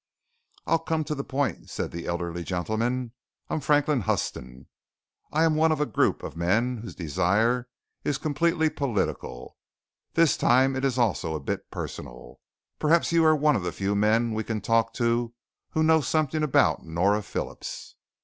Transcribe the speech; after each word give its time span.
"I'll 0.65 0.79
come 0.79 1.03
to 1.03 1.13
the 1.13 1.23
point," 1.23 1.69
said 1.69 1.91
the 1.91 2.07
elderly 2.07 2.43
gentleman. 2.43 3.11
"I 3.51 3.53
am 3.53 3.59
Franklin 3.59 4.01
Huston. 4.01 4.65
I 5.31 5.43
am 5.43 5.53
one 5.53 5.71
of 5.71 5.79
a 5.79 5.85
group 5.85 6.23
of 6.23 6.35
men 6.35 6.77
whose 6.77 6.95
desire 6.95 7.69
is 8.03 8.17
completely 8.17 8.71
political. 8.71 9.57
This 10.15 10.37
time 10.37 10.75
it 10.75 10.83
is 10.83 10.97
also 10.97 11.35
a 11.35 11.39
bit 11.39 11.69
personal. 11.69 12.39
Perhaps 12.79 13.11
you 13.11 13.23
are 13.23 13.35
one 13.35 13.55
of 13.55 13.61
the 13.61 13.71
few 13.71 13.93
men 13.93 14.33
we 14.33 14.43
can 14.43 14.59
talk 14.59 14.91
to 14.95 15.35
who 15.69 15.83
knows 15.83 16.07
something 16.07 16.41
about 16.41 16.83
Nora 16.83 17.21
Phillips." 17.21 17.93